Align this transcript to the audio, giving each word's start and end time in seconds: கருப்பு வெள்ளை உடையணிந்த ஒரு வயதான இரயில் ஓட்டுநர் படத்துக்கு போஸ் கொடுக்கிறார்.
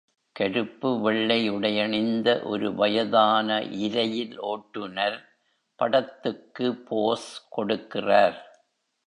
கருப்பு 0.35 1.01
வெள்ளை 1.01 1.51
உடையணிந்த 1.51 2.41
ஒரு 2.43 2.73
வயதான 2.75 3.59
இரயில் 3.81 4.39
ஓட்டுநர் 4.39 5.19
படத்துக்கு 5.75 6.75
போஸ் 6.89 7.29
கொடுக்கிறார். 7.57 8.37